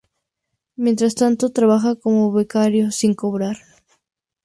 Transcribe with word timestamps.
Mientras 0.77 1.13
tanto 1.13 1.51
trabaja 1.51 1.95
como 1.95 2.31
becaria 2.31 2.89
sin 2.89 3.13
cobrar. 3.13 3.57